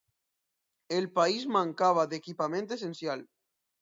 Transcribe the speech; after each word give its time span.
El 0.99 1.05
país 1.19 1.45
mancava 1.57 2.07
d’equipament 2.15 2.75
essencial. 2.77 3.23